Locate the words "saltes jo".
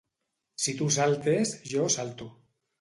0.97-1.87